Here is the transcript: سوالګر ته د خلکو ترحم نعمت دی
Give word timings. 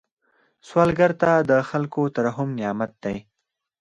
سوالګر 0.67 1.11
ته 1.21 1.31
د 1.49 1.51
خلکو 1.69 2.01
ترحم 2.15 2.49
نعمت 2.59 2.91
دی 3.03 3.17